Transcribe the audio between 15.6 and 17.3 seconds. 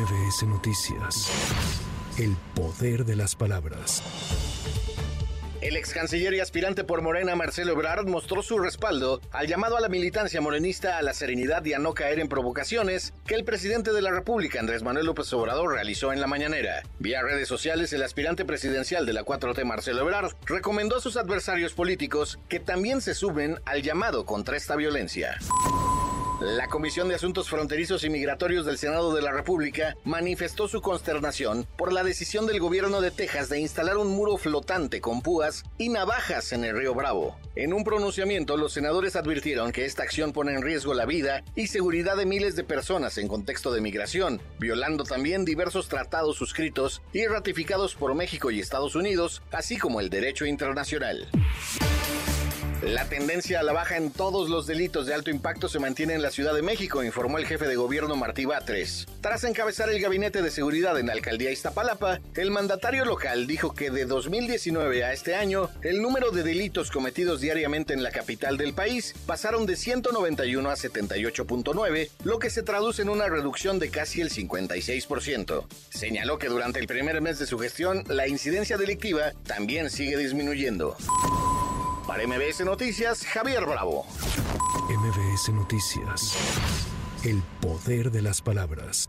realizó en la mañanera. Vía